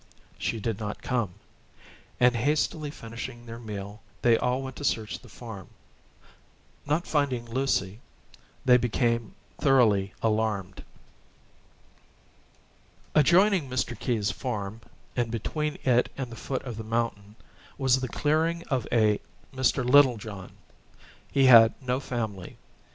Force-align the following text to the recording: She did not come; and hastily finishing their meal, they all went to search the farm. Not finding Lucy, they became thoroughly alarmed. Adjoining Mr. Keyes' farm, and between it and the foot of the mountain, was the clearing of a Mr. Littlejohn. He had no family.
She 0.39 0.59
did 0.59 0.79
not 0.79 1.03
come; 1.03 1.35
and 2.19 2.35
hastily 2.35 2.89
finishing 2.89 3.45
their 3.45 3.59
meal, 3.59 4.01
they 4.23 4.35
all 4.35 4.63
went 4.63 4.75
to 4.77 4.83
search 4.83 5.19
the 5.19 5.29
farm. 5.29 5.69
Not 6.87 7.05
finding 7.05 7.45
Lucy, 7.45 7.99
they 8.65 8.77
became 8.77 9.35
thoroughly 9.59 10.15
alarmed. 10.23 10.83
Adjoining 13.13 13.69
Mr. 13.69 13.93
Keyes' 13.99 14.31
farm, 14.31 14.81
and 15.15 15.29
between 15.29 15.77
it 15.83 16.09
and 16.17 16.31
the 16.31 16.35
foot 16.35 16.63
of 16.63 16.77
the 16.77 16.83
mountain, 16.83 17.35
was 17.77 17.99
the 17.99 18.07
clearing 18.07 18.63
of 18.71 18.87
a 18.91 19.19
Mr. 19.53 19.87
Littlejohn. 19.87 20.53
He 21.31 21.45
had 21.45 21.75
no 21.79 21.99
family. 21.99 22.57